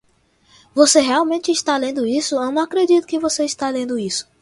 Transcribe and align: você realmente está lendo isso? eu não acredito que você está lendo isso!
você 0.73 0.99
realmente 0.99 1.51
está 1.51 1.77
lendo 1.77 2.07
isso? 2.07 2.33
eu 2.37 2.51
não 2.51 2.63
acredito 2.63 3.05
que 3.05 3.19
você 3.19 3.45
está 3.45 3.69
lendo 3.69 3.99
isso! 3.99 4.27